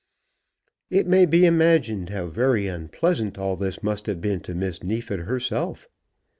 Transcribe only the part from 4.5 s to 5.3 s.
Miss Neefit